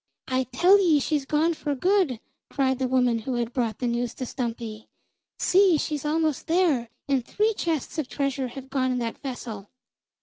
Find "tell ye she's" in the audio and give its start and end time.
0.45-1.25